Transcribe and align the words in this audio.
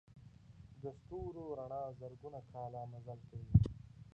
د 0.81 0.83
ستورو 0.99 1.43
رڼا 1.59 1.83
زرګونه 1.99 2.39
کاله 2.51 2.81
مزل 2.91 3.19
کوي. 3.29 3.55